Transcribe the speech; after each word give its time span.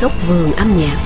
góc 0.00 0.12
vườn 0.28 0.52
âm 0.52 0.78
nhạc. 0.78 0.98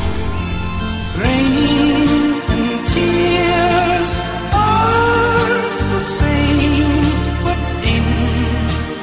Rain 1.23 2.09
and 2.49 2.89
tears 2.95 4.21
are 4.53 5.61
the 5.93 6.01
same, 6.01 7.05
but 7.45 7.57
in 7.85 8.05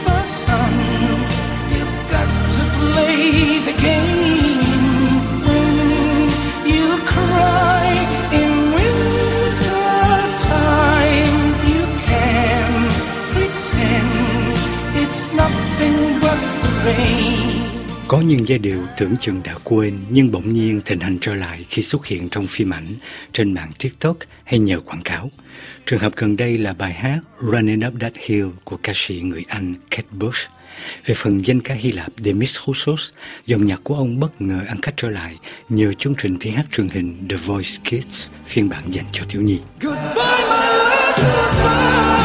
the 0.06 0.28
sun, 0.28 0.74
you've 1.74 2.12
got 2.12 2.28
to 2.56 2.62
play 2.80 3.60
the 3.66 3.74
game. 3.84 4.62
When 5.46 6.30
you 6.66 6.98
cry 7.06 7.96
in 8.32 8.52
winter 8.76 9.80
time, 10.40 11.40
you 11.68 11.84
can 12.06 12.71
pretend 13.34 14.10
it's 14.96 15.34
nothing 15.37 16.20
but 16.21 16.37
the 16.62 16.70
rain. 16.86 17.68
Có 18.10 18.22
những 18.22 18.48
giai 18.48 18.60
điệu 18.60 18.80
tưởng 18.98 19.16
chừng 19.22 19.42
đã 19.44 19.56
quên 19.64 19.98
nhưng 20.10 20.32
bỗng 20.32 20.54
nhiên 20.54 20.82
thịnh 20.86 21.00
hành 21.00 21.18
trở 21.22 21.36
lại 21.36 21.66
khi 21.70 21.82
xuất 21.82 22.06
hiện 22.06 22.30
trong 22.30 22.48
phim 22.48 22.74
ảnh, 22.74 22.88
trên 23.34 23.54
mạng 23.54 23.72
TikTok 23.80 24.18
hay 24.44 24.60
nhờ 24.60 24.80
quảng 24.80 25.02
cáo. 25.02 25.32
Trường 25.86 26.00
hợp 26.00 26.16
gần 26.16 26.38
đây 26.38 26.58
là 26.58 26.74
bài 26.74 26.94
hát 26.94 27.20
Running 27.42 27.88
Up 27.88 27.94
That 28.02 28.14
Hill 28.16 28.48
của 28.64 28.78
ca 28.84 28.94
sĩ 28.96 29.22
người 29.22 29.44
Anh 29.48 29.76
Kate 29.92 30.08
Bush. 30.12 30.40
Về 31.06 31.16
phần 31.18 31.46
danh 31.46 31.62
ca 31.62 31.74
Hy 31.74 31.92
Lạp 31.92 32.12
Demis 32.18 32.58
Roussos, 32.66 33.09
dòng 33.45 33.66
nhạc 33.66 33.80
của 33.84 33.95
ông 33.95 34.20
bất 34.20 34.42
ngờ 34.42 34.60
ăn 34.68 34.82
khách 34.82 34.98
trở 34.98 35.10
lại 35.10 35.36
nhờ 35.70 35.94
chương 35.94 36.16
trình 36.18 36.38
thi 36.40 36.50
hát 36.50 36.66
truyền 36.72 36.90
hình 36.90 37.28
The 37.30 37.38
Voice 37.38 37.70
Kids 37.84 38.30
phiên 38.46 38.70
bản 38.70 38.84
dành 38.92 39.06
cho 39.12 39.26
thiếu 39.30 39.42
nhi. 39.42 39.60
Goodbye, 39.82 40.04
my 40.16 40.68
love, 40.78 41.18
goodbye. 41.18 42.19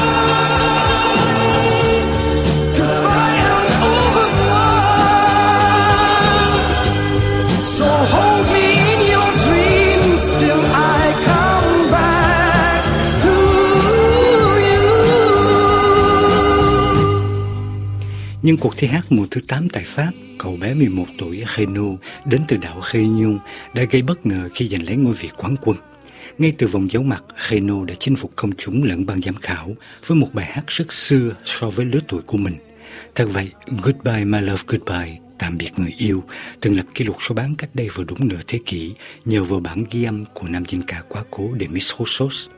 Nhưng 18.46 18.56
cuộc 18.56 18.74
thi 18.76 18.87
hát 18.87 19.04
mùa 19.10 19.26
thứ 19.30 19.40
8 19.48 19.68
tại 19.68 19.84
Pháp, 19.87 20.12
cậu 20.38 20.56
bé 20.56 20.74
11 20.74 21.06
tuổi 21.18 21.45
Renu 21.56 21.98
đến 22.26 22.40
từ 22.48 22.56
đảo 22.56 22.80
Réunion 22.92 23.38
đã 23.74 23.82
gây 23.90 24.02
bất 24.02 24.26
ngờ 24.26 24.48
khi 24.54 24.68
giành 24.68 24.86
lấy 24.86 24.96
ngôi 24.96 25.12
vị 25.12 25.28
quán 25.36 25.56
quân. 25.60 25.76
Ngay 26.38 26.52
từ 26.59 26.66
vòng 26.66 26.90
giấu 26.90 27.02
mặt, 27.02 27.24
Renu 27.48 27.84
đã 27.84 27.95
chinh 27.98 28.16
phục 28.16 28.32
công 28.36 28.51
chúng 28.59 28.84
lẫn 28.84 29.06
ban 29.06 29.23
giám 29.23 29.34
khảo 29.34 29.74
với 30.06 30.16
một 30.16 30.28
bài 30.32 30.46
hát 30.46 30.64
rất 30.66 30.92
xưa 30.92 31.30
so 31.45 31.70
với 31.70 31.86
lứa 31.86 31.98
tuổi 32.09 32.23
của 32.26 32.36
mình. 32.38 32.54
Thật 33.14 33.28
vậy, 33.32 33.51
Goodbye 33.82 34.24
My 34.24 34.40
Love 34.40 34.62
Goodbye, 34.66 35.18
tạm 35.38 35.58
biệt 35.58 35.70
người 35.76 35.95
yêu, 35.98 36.24
từng 36.60 36.76
lập 36.76 36.86
kỷ 36.95 37.04
lục 37.04 37.16
số 37.29 37.34
bán 37.34 37.54
cách 37.56 37.70
đây 37.74 37.88
vừa 37.95 38.04
đúng 38.04 38.29
nửa 38.29 38.40
thế 38.46 38.58
kỷ 38.66 38.95
nhờ 39.24 39.45
vào 39.45 39.60
bản 39.60 39.84
ghi 39.90 40.04
âm 40.04 40.24
của 40.34 40.48
nam 40.48 40.64
danh 40.68 40.82
ca 40.82 41.02
quá 41.08 41.24
cố 41.30 41.51
Demis 41.60 41.92
Roussos. 41.98 42.48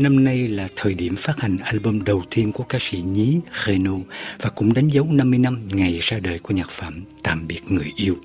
Năm 0.00 0.24
nay 0.24 0.48
là 0.48 0.68
thời 0.76 0.94
điểm 0.94 1.16
phát 1.16 1.40
hành 1.40 1.58
album 1.58 2.04
đầu 2.04 2.22
tiên 2.30 2.52
của 2.52 2.64
ca 2.64 2.78
sĩ 2.80 2.98
nhí 2.98 3.40
Renu 3.66 4.00
và 4.40 4.50
cũng 4.50 4.74
đánh 4.74 4.88
dấu 4.88 5.06
50 5.10 5.38
năm 5.38 5.68
ngày 5.72 5.98
ra 6.02 6.18
đời 6.22 6.38
của 6.38 6.54
nhạc 6.54 6.70
phẩm 6.70 7.04
Tạm 7.22 7.48
biệt 7.48 7.60
người 7.68 7.92
yêu. 7.96 8.16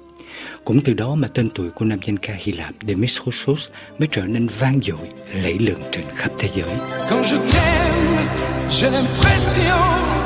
Cũng 0.66 0.82
từ 0.82 0.94
đó 0.94 1.16
mà 1.16 1.28
tên 1.28 1.50
tuổi 1.56 1.70
của 1.70 1.86
nam 1.86 2.00
danh 2.06 2.18
ca 2.18 2.34
Hy 2.38 2.52
Lạp 2.52 2.74
Demis 2.88 3.20
Roussos 3.26 3.70
mới 4.00 4.08
trở 4.12 4.22
nên 4.22 4.48
vang 4.48 4.80
dội, 4.84 5.08
lẫy 5.34 5.60
lừng 5.60 5.82
trên 5.92 6.06
khắp 6.16 6.32
thế 6.40 6.50
giới. 6.56 6.70
Quand 7.10 7.24
je 7.24 7.38
t'aime, 7.38 8.28
j'ai 8.70 8.90
l'impression 8.90 9.78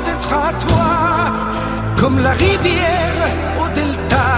d'être 0.06 0.32
à 0.32 0.52
toi, 0.66 0.86
comme 2.02 2.22
la 2.22 2.34
rivière 2.34 3.28
au 3.58 3.66
delta, 3.76 4.28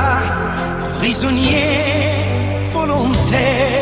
prisonnier 1.01 1.85
volontaire. 2.75 3.82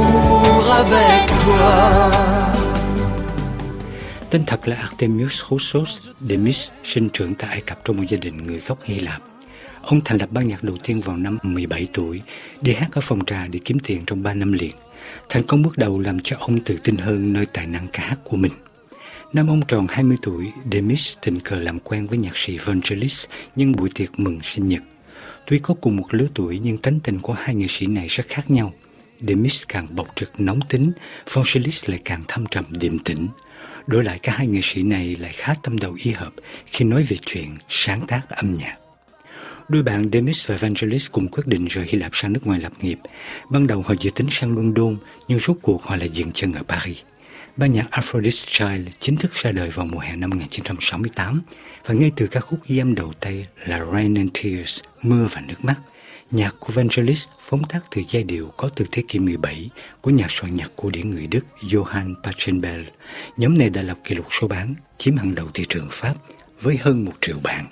L'amour 0.00 0.70
avec 0.70 1.28
toi. 1.44 2.10
Tên 4.30 4.44
thật 4.46 4.68
là 4.68 4.76
Artemius 4.76 5.42
Roussos 5.50 6.08
Demis, 6.28 6.70
sinh 6.84 7.08
trưởng 7.12 7.34
tại 7.34 7.50
Ai 7.50 7.60
Cập 7.60 7.84
trong 7.84 7.96
một 7.96 8.02
gia 8.08 8.18
đình 8.18 8.46
người 8.46 8.60
gốc 8.66 8.78
Hy 8.84 9.00
Lạp. 9.00 9.22
Ông 9.82 10.00
thành 10.04 10.18
lập 10.18 10.28
ban 10.32 10.48
nhạc 10.48 10.64
đầu 10.64 10.76
tiên 10.82 11.00
vào 11.00 11.16
năm 11.16 11.38
17 11.42 11.88
tuổi, 11.92 12.22
đi 12.60 12.72
hát 12.72 12.88
ở 12.92 13.00
phòng 13.00 13.24
trà 13.24 13.46
để 13.46 13.60
kiếm 13.64 13.78
tiền 13.78 14.02
trong 14.06 14.22
3 14.22 14.34
năm 14.34 14.52
liền. 14.52 14.72
Thành 15.28 15.42
công 15.42 15.62
bước 15.62 15.78
đầu 15.78 15.98
làm 15.98 16.20
cho 16.20 16.36
ông 16.40 16.60
tự 16.60 16.78
tin 16.84 16.96
hơn 16.96 17.32
nơi 17.32 17.46
tài 17.46 17.66
năng 17.66 17.88
ca 17.92 18.02
hát 18.02 18.18
của 18.24 18.36
mình. 18.36 18.52
Năm 19.32 19.48
ông 19.48 19.62
tròn 19.68 19.86
20 19.90 20.16
tuổi, 20.22 20.52
Demis 20.72 21.18
tình 21.22 21.40
cờ 21.40 21.58
làm 21.58 21.78
quen 21.78 22.06
với 22.06 22.18
nhạc 22.18 22.36
sĩ 22.36 22.58
Vangelis 22.58 23.26
nhân 23.56 23.72
buổi 23.72 23.90
tiệc 23.94 24.18
mừng 24.20 24.38
sinh 24.44 24.66
nhật. 24.66 24.82
Tuy 25.46 25.58
có 25.58 25.74
cùng 25.80 25.96
một 25.96 26.06
lứa 26.10 26.26
tuổi 26.34 26.60
nhưng 26.62 26.78
tánh 26.78 27.00
tình 27.00 27.20
của 27.20 27.32
hai 27.32 27.54
nghệ 27.54 27.66
sĩ 27.68 27.86
này 27.86 28.06
rất 28.06 28.28
khác 28.28 28.50
nhau. 28.50 28.72
Demis 29.28 29.62
càng 29.68 29.86
bộc 29.90 30.08
trực 30.16 30.40
nóng 30.40 30.60
tính, 30.68 30.92
Vangelis 31.32 31.88
lại 31.90 32.00
càng 32.04 32.24
thâm 32.28 32.46
trầm 32.46 32.64
điềm 32.70 32.98
tĩnh. 32.98 33.28
Đổi 33.86 34.04
lại 34.04 34.18
cả 34.22 34.32
hai 34.36 34.46
nghệ 34.46 34.60
sĩ 34.62 34.82
này 34.82 35.16
lại 35.20 35.32
khá 35.32 35.54
tâm 35.62 35.78
đầu 35.78 35.96
ý 36.02 36.10
hợp 36.10 36.32
khi 36.66 36.84
nói 36.84 37.02
về 37.02 37.16
chuyện 37.26 37.56
sáng 37.68 38.06
tác 38.06 38.28
âm 38.28 38.54
nhạc. 38.54 38.76
Đôi 39.68 39.82
bạn 39.82 40.10
Demis 40.12 40.48
và 40.48 40.56
Vangelis 40.56 41.10
cùng 41.10 41.28
quyết 41.28 41.46
định 41.46 41.66
rời 41.66 41.86
Hy 41.88 41.98
Lạp 41.98 42.10
sang 42.14 42.32
nước 42.32 42.46
ngoài 42.46 42.60
lập 42.60 42.72
nghiệp. 42.80 42.98
Ban 43.50 43.66
đầu 43.66 43.82
họ 43.82 43.94
dự 44.00 44.10
tính 44.10 44.26
sang 44.30 44.56
London, 44.56 44.96
nhưng 45.28 45.38
rốt 45.38 45.56
cuộc 45.62 45.84
họ 45.84 45.96
lại 45.96 46.08
dừng 46.08 46.32
chân 46.32 46.52
ở 46.52 46.62
Paris. 46.62 46.96
Ban 47.56 47.72
nhạc 47.72 47.90
Aphrodite 47.90 48.36
Child 48.46 48.88
chính 49.00 49.16
thức 49.16 49.34
ra 49.34 49.52
đời 49.52 49.70
vào 49.70 49.86
mùa 49.86 49.98
hè 49.98 50.16
năm 50.16 50.30
1968 50.30 51.42
và 51.86 51.94
ngay 51.94 52.10
từ 52.16 52.26
ca 52.26 52.40
khúc 52.40 52.60
ghi 52.66 52.78
âm 52.78 52.94
đầu 52.94 53.12
tay 53.20 53.46
là 53.66 53.84
Rain 53.92 54.14
and 54.14 54.30
Tears, 54.42 54.80
Mưa 55.02 55.28
và 55.32 55.40
Nước 55.48 55.64
Mắt. 55.64 55.76
Nhạc 56.30 56.54
của 56.60 56.72
Vangelis 56.72 57.26
phóng 57.40 57.62
tác 57.64 57.80
từ 57.90 58.02
giai 58.10 58.22
điệu 58.22 58.52
có 58.56 58.70
từ 58.74 58.84
thế 58.92 59.02
kỷ 59.08 59.18
17 59.18 59.70
của 60.00 60.10
nhà 60.10 60.26
soạn 60.28 60.54
nhạc 60.54 60.72
cổ 60.76 60.90
điển 60.90 61.10
người 61.10 61.26
Đức 61.26 61.40
Johann 61.60 62.14
Pachelbel. 62.22 62.84
Nhóm 63.36 63.58
này 63.58 63.70
đã 63.70 63.82
lập 63.82 63.98
kỷ 64.04 64.14
lục 64.14 64.26
số 64.40 64.48
bán, 64.48 64.74
chiếm 64.98 65.16
hàng 65.16 65.34
đầu 65.34 65.46
thị 65.54 65.64
trường 65.68 65.88
Pháp 65.90 66.14
với 66.60 66.76
hơn 66.80 67.04
một 67.04 67.12
triệu 67.20 67.36
bản. 67.42 67.66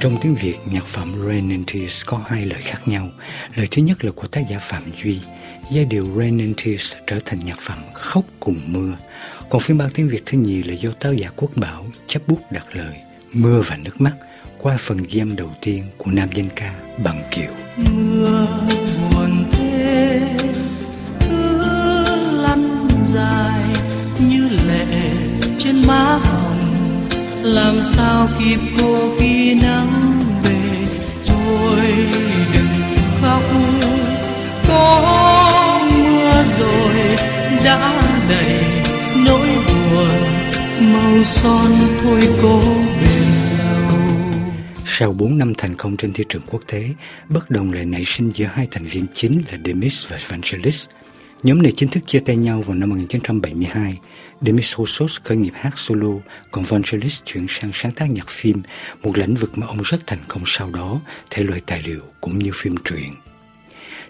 Trong 0.00 0.16
tiếng 0.22 0.34
Việt, 0.34 0.56
nhạc 0.72 0.84
phẩm 0.84 1.14
Rain 1.26 1.64
Tears 1.64 2.06
có 2.06 2.20
hai 2.26 2.46
lời 2.46 2.62
khác 2.62 2.88
nhau. 2.88 3.08
Lời 3.56 3.68
thứ 3.70 3.82
nhất 3.82 4.04
là 4.04 4.10
của 4.14 4.26
tác 4.26 4.42
giả 4.50 4.58
Phạm 4.58 4.82
Duy. 5.02 5.20
Giai 5.72 5.84
điệu 5.84 6.08
Rain 6.18 6.38
and 6.38 6.56
Tears 6.64 6.94
trở 7.06 7.18
thành 7.24 7.44
nhạc 7.44 7.60
phẩm 7.60 7.78
Khóc 7.92 8.24
cùng 8.40 8.60
mưa. 8.66 8.96
Còn 9.50 9.60
phiên 9.60 9.78
bản 9.78 9.90
tiếng 9.94 10.08
Việt 10.08 10.22
thứ 10.26 10.38
nhì 10.38 10.62
là 10.62 10.74
do 10.74 10.90
tác 11.00 11.10
giả 11.16 11.30
Quốc 11.36 11.50
Bảo 11.56 11.86
chấp 12.06 12.22
bút 12.26 12.38
đặt 12.50 12.66
lời, 12.72 12.94
Mưa 13.32 13.62
và 13.66 13.76
nước 13.76 14.00
mắt, 14.00 14.12
qua 14.58 14.76
phần 14.80 14.98
ghi 15.10 15.20
âm 15.20 15.36
đầu 15.36 15.50
tiên 15.60 15.84
của 15.96 16.10
nam 16.10 16.28
danh 16.34 16.48
ca 16.56 16.74
Bằng 17.04 17.22
Kiều. 17.30 17.50
Mưa 17.76 18.46
buồn 19.12 19.44
thế, 19.52 20.20
cứ 21.20 21.64
lăn 22.42 22.88
dài 23.06 23.62
như 24.28 24.48
lệ 24.68 24.86
trên 25.58 25.76
má 25.86 26.18
hồng 26.24 27.02
làm 27.42 27.82
sao 27.82 28.28
kịp 28.38 28.60
cô 28.78 29.16
khi 29.18 29.54
nắng 29.54 30.12
về 30.44 30.86
trôi 31.24 32.21
màu 41.12 41.24
son 41.24 41.70
thôi 42.02 42.20
cố 42.42 42.60
bền 43.00 43.58
lâu 43.58 43.98
Sau 44.86 45.12
4 45.12 45.38
năm 45.38 45.52
thành 45.58 45.74
công 45.76 45.96
trên 45.96 46.12
thị 46.12 46.24
trường 46.28 46.42
quốc 46.46 46.62
tế, 46.66 46.88
bất 47.28 47.50
đồng 47.50 47.72
lại 47.72 47.84
nảy 47.84 48.04
sinh 48.06 48.30
giữa 48.34 48.46
hai 48.46 48.68
thành 48.70 48.84
viên 48.84 49.06
chính 49.14 49.42
là 49.50 49.58
Demis 49.64 50.06
và 50.08 50.18
Vangelis. 50.28 50.86
Nhóm 51.42 51.62
này 51.62 51.72
chính 51.76 51.88
thức 51.88 52.06
chia 52.06 52.18
tay 52.18 52.36
nhau 52.36 52.62
vào 52.62 52.74
năm 52.74 52.90
1972. 52.90 53.98
Demis 54.40 54.76
Roussos 54.76 55.20
khởi 55.24 55.36
nghiệp 55.36 55.52
hát 55.54 55.78
solo, 55.78 56.12
còn 56.50 56.64
Vangelis 56.64 57.22
chuyển 57.24 57.46
sang 57.48 57.70
sáng 57.74 57.92
tác 57.92 58.10
nhạc 58.10 58.28
phim, 58.28 58.62
một 59.02 59.18
lĩnh 59.18 59.34
vực 59.34 59.58
mà 59.58 59.66
ông 59.66 59.82
rất 59.82 60.06
thành 60.06 60.20
công 60.28 60.42
sau 60.46 60.70
đó, 60.70 61.00
thể 61.30 61.42
loại 61.42 61.60
tài 61.66 61.82
liệu 61.82 62.00
cũng 62.20 62.38
như 62.38 62.50
phim 62.54 62.74
truyện. 62.84 63.12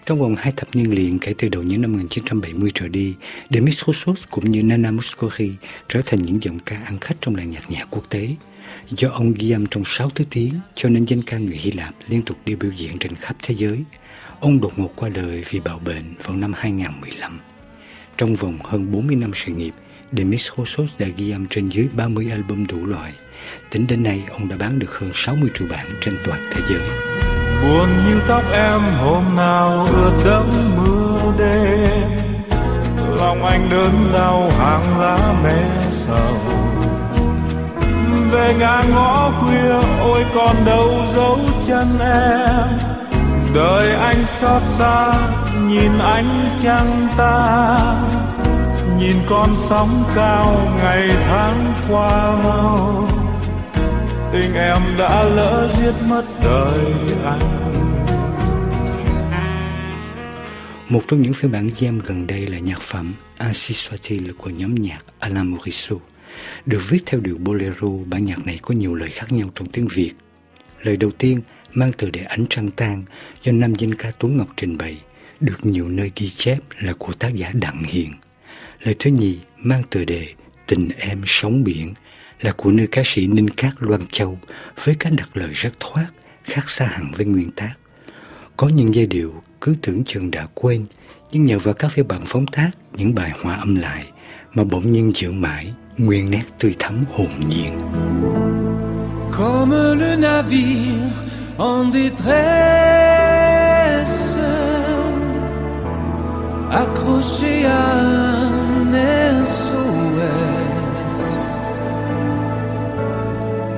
Trong 0.05 0.19
vòng 0.19 0.35
hai 0.35 0.53
thập 0.57 0.67
niên 0.75 0.95
liền 0.95 1.19
kể 1.19 1.33
từ 1.37 1.49
đầu 1.49 1.63
những 1.63 1.81
năm 1.81 1.91
1970 1.91 2.71
trở 2.73 2.87
đi, 2.87 3.15
Demis 3.49 3.83
Roussos 3.83 4.23
cũng 4.29 4.51
như 4.51 4.63
Nana 4.63 4.91
Mouskouri 4.91 5.51
trở 5.89 6.01
thành 6.05 6.21
những 6.21 6.43
giọng 6.43 6.59
ca 6.59 6.77
ăn 6.85 6.99
khách 6.99 7.15
trong 7.21 7.35
làng 7.35 7.51
nhạc 7.51 7.71
nhạc 7.71 7.87
quốc 7.89 8.03
tế. 8.09 8.27
Do 8.91 9.09
ông 9.09 9.33
ghi 9.33 9.51
âm 9.51 9.65
trong 9.65 9.83
6 9.85 10.09
thứ 10.09 10.25
tiếng, 10.29 10.53
cho 10.75 10.89
nên 10.89 11.05
danh 11.05 11.21
ca 11.21 11.37
người 11.37 11.57
Hy 11.57 11.71
Lạp 11.71 11.93
liên 12.07 12.21
tục 12.21 12.37
đi 12.45 12.55
biểu 12.55 12.71
diễn 12.77 12.99
trên 12.99 13.15
khắp 13.15 13.35
thế 13.43 13.55
giới. 13.55 13.79
Ông 14.39 14.61
đột 14.61 14.79
ngột 14.79 14.93
qua 14.95 15.09
đời 15.09 15.43
vì 15.49 15.59
bạo 15.59 15.79
bệnh 15.85 16.13
vào 16.23 16.37
năm 16.37 16.53
2015. 16.53 17.39
Trong 18.17 18.35
vòng 18.35 18.57
hơn 18.63 18.91
40 18.91 19.15
năm 19.15 19.31
sự 19.45 19.51
nghiệp, 19.51 19.73
Demis 20.11 20.49
Roussos 20.57 20.91
đã 20.99 21.07
ghi 21.17 21.31
âm 21.31 21.47
trên 21.47 21.69
dưới 21.69 21.87
30 21.93 22.27
album 22.31 22.67
đủ 22.67 22.85
loại. 22.85 23.13
Tính 23.69 23.87
đến 23.87 24.03
nay, 24.03 24.23
ông 24.31 24.47
đã 24.47 24.57
bán 24.57 24.79
được 24.79 24.99
hơn 24.99 25.11
60 25.15 25.49
triệu 25.59 25.67
bản 25.71 25.87
trên 26.01 26.17
toàn 26.25 26.49
thế 26.51 26.61
giới. 26.69 27.12
Buồn 27.63 27.89
như 28.05 28.21
tóc 28.27 28.43
em 28.51 28.81
hôm 29.03 29.35
nào 29.35 29.87
ướt 29.93 30.11
đẫm 30.25 30.49
mưa 30.77 31.33
đêm. 31.37 32.09
Lòng 33.19 33.45
anh 33.45 33.69
đớn 33.69 34.11
đau, 34.13 34.49
hàng 34.59 34.99
lá 34.99 35.33
mẹ 35.43 35.63
sầu. 35.89 36.37
Về 38.31 38.53
ngã 38.59 38.83
ngõ 38.93 39.31
khuya, 39.39 39.73
ôi 40.01 40.25
còn 40.35 40.55
đâu 40.65 40.89
dấu 41.15 41.39
chân 41.67 41.99
em. 41.99 42.67
Đời 43.53 43.95
anh 43.95 44.25
xót 44.25 44.61
xa, 44.77 45.13
nhìn 45.67 45.99
ánh 45.99 46.45
trăng 46.63 47.07
ta. 47.17 47.77
Nhìn 48.99 49.15
con 49.29 49.49
sóng 49.69 50.03
cao 50.15 50.55
ngày 50.83 51.09
tháng 51.27 51.73
qua 51.89 52.35
mau. 52.43 53.07
Tình 54.31 54.55
em 54.55 54.81
đã 54.97 55.23
lỡ 55.23 55.67
giết 55.77 55.93
mất 56.09 56.23
đời 56.43 56.93
anh 57.23 57.63
Một 60.89 61.03
trong 61.07 61.21
những 61.21 61.33
phiên 61.33 61.51
bản 61.51 61.67
jam 61.67 61.99
gần 62.05 62.27
đây 62.27 62.47
là 62.47 62.59
nhạc 62.59 62.81
phẩm 62.81 63.13
Asiswatil 63.37 64.33
của 64.37 64.49
nhóm 64.49 64.75
nhạc 64.75 64.99
Alain 65.19 65.47
Morisot. 65.47 66.01
Được 66.65 66.81
viết 66.89 67.03
theo 67.05 67.21
điệu 67.21 67.37
bolero, 67.37 67.87
bản 68.05 68.25
nhạc 68.25 68.45
này 68.45 68.59
có 68.61 68.75
nhiều 68.75 68.95
lời 68.95 69.09
khác 69.09 69.31
nhau 69.31 69.49
trong 69.55 69.69
tiếng 69.69 69.87
Việt. 69.87 70.11
Lời 70.81 70.97
đầu 70.97 71.11
tiên 71.11 71.41
mang 71.73 71.91
từ 71.97 72.09
đề 72.09 72.23
ánh 72.23 72.45
trăng 72.49 72.69
tan 72.69 73.03
do 73.43 73.51
nam 73.51 73.75
danh 73.75 73.95
ca 73.95 74.11
Tuấn 74.19 74.37
Ngọc 74.37 74.47
trình 74.57 74.77
bày, 74.77 74.97
được 75.39 75.65
nhiều 75.65 75.89
nơi 75.89 76.11
ghi 76.15 76.29
chép 76.29 76.57
là 76.79 76.93
của 76.99 77.13
tác 77.13 77.35
giả 77.35 77.51
Đặng 77.53 77.83
Hiền. 77.83 78.09
Lời 78.83 78.95
thứ 78.99 79.09
nhì 79.09 79.39
mang 79.57 79.83
tựa 79.89 80.03
đề 80.05 80.27
Tình 80.67 80.89
em 80.97 81.21
sóng 81.25 81.63
biển 81.63 81.93
là 82.41 82.51
của 82.51 82.71
nữ 82.71 82.87
ca 82.91 83.01
sĩ 83.05 83.27
Ninh 83.27 83.49
Cát 83.49 83.73
Loan 83.79 84.01
Châu 84.11 84.39
với 84.83 84.95
cách 84.95 85.13
đặt 85.17 85.37
lời 85.37 85.49
rất 85.53 85.79
thoát, 85.79 86.07
khác 86.43 86.69
xa 86.69 86.85
hẳn 86.85 87.11
với 87.15 87.25
nguyên 87.25 87.51
tác. 87.51 87.73
Có 88.57 88.67
những 88.67 88.95
giai 88.95 89.05
điệu 89.05 89.33
cứ 89.61 89.75
tưởng 89.81 90.03
chừng 90.03 90.31
đã 90.31 90.47
quên, 90.53 90.85
nhưng 91.31 91.45
nhờ 91.45 91.59
vào 91.59 91.73
các 91.73 91.91
phiên 91.91 92.07
bản 92.07 92.21
phóng 92.25 92.45
tác 92.47 92.69
những 92.93 93.15
bài 93.15 93.31
hòa 93.41 93.55
âm 93.55 93.75
lại 93.75 94.05
mà 94.53 94.63
bỗng 94.63 94.91
nhiên 94.91 95.11
giữ 95.15 95.31
mãi 95.31 95.73
nguyên 95.97 96.29
nét 96.29 96.43
tươi 96.59 96.75
thắm 96.79 97.03
hồn 97.13 97.29
nhiên. 97.49 97.79
Comme 99.31 99.95
le 99.95 100.15
navire 100.15 101.09
en 101.57 101.91
détresse 101.93 102.33
accroché 106.71 107.63
à 107.63 108.23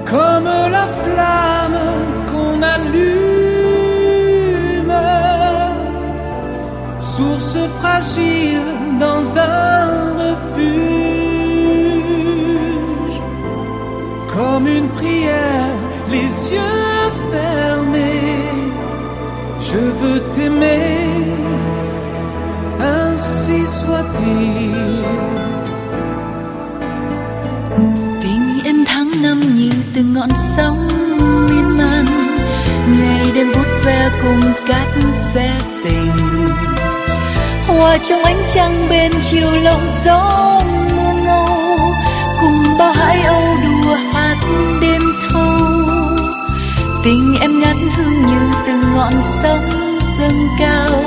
comme 0.06 0.46
la 0.46 0.88
flamme 0.88 2.05
fragile 7.96 9.00
dans 9.00 9.38
un 9.38 9.84
refuge, 10.24 10.76
comme 14.34 14.68
une 14.68 14.90
prière, 14.90 15.78
les 16.12 16.30
yeux 16.56 17.10
fermés, 17.32 18.52
je 19.60 19.84
veux 20.00 20.20
t'aimer, 20.34 20.88
ainsi 22.80 23.66
soit-il. 23.66 25.06
năm 29.22 29.42
như 29.56 29.70
từng 29.94 30.14
ngọn 30.14 30.30
sóng 30.58 30.88
miên 31.50 31.78
man. 31.78 32.06
Ngày 33.00 33.26
đêm 33.36 33.52
vút 33.52 33.68
ve 33.84 34.10
cùng 34.24 34.42
cát 34.68 34.88
xe 35.34 35.60
tình 35.84 36.35
hòa 37.86 37.98
trong 37.98 38.24
ánh 38.24 38.42
trăng 38.54 38.86
bên 38.90 39.12
chiều 39.24 39.52
lộng 39.52 39.88
gió 40.06 40.60
mưa 40.96 41.24
ngâu, 41.24 41.78
cùng 42.42 42.78
bao 42.80 42.94
hải 42.94 43.22
âu 43.22 43.44
đùa 43.64 43.96
hát 44.14 44.36
đêm 44.82 45.02
thâu. 45.30 45.58
Tình 47.04 47.36
em 47.42 47.62
ngát 47.62 47.76
hương 47.96 48.22
như 48.22 48.38
từng 48.68 48.82
ngọn 48.96 49.14
sóng 49.44 49.70
dâng 50.18 50.48
cao, 50.60 51.04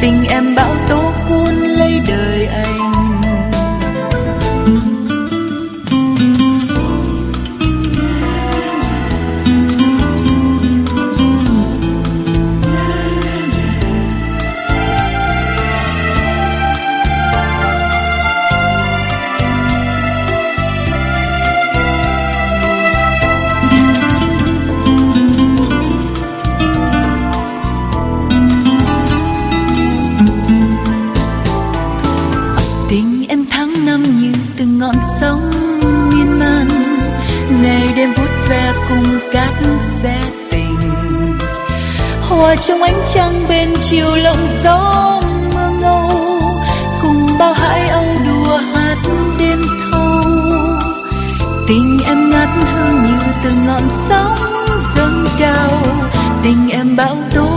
tình 0.00 0.24
em 0.28 0.54
bão 0.54 0.74
tố 0.88 1.12
cuốn 1.28 1.54
hòa 42.48 42.56
trong 42.56 42.82
ánh 42.82 43.00
trăng 43.14 43.44
bên 43.48 43.74
chiều 43.80 44.14
lộng 44.16 44.46
gió 44.64 45.20
mưa 45.54 45.70
ngâu, 45.80 46.10
cùng 47.02 47.26
bao 47.38 47.52
hải 47.52 47.88
âu 47.88 48.04
đùa 48.26 48.56
hát 48.56 48.96
đêm 49.38 49.62
thâu. 49.92 50.22
Tình 51.68 51.98
em 52.06 52.30
ngát 52.30 52.48
hương 52.48 53.02
như 53.02 53.18
từng 53.44 53.66
ngọn 53.66 53.82
sóng 54.08 54.36
dâng 54.96 55.24
cao, 55.38 55.82
tình 56.42 56.68
em 56.70 56.96
bão 56.96 57.16
tố 57.34 57.47